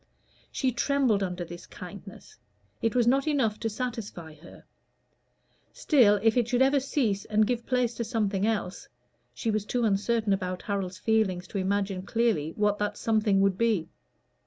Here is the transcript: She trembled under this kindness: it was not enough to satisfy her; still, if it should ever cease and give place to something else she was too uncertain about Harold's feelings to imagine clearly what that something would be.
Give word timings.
She 0.51 0.71
trembled 0.71 1.21
under 1.21 1.45
this 1.45 1.67
kindness: 1.67 2.39
it 2.81 2.95
was 2.95 3.05
not 3.05 3.27
enough 3.27 3.59
to 3.59 3.69
satisfy 3.69 4.33
her; 4.33 4.63
still, 5.73 6.19
if 6.23 6.35
it 6.35 6.47
should 6.47 6.63
ever 6.63 6.79
cease 6.79 7.23
and 7.25 7.45
give 7.45 7.67
place 7.67 7.93
to 7.97 8.03
something 8.03 8.47
else 8.47 8.87
she 9.35 9.51
was 9.51 9.63
too 9.63 9.83
uncertain 9.85 10.33
about 10.33 10.63
Harold's 10.63 10.97
feelings 10.97 11.47
to 11.49 11.59
imagine 11.59 12.01
clearly 12.01 12.51
what 12.55 12.79
that 12.79 12.97
something 12.97 13.41
would 13.41 13.59
be. 13.59 13.89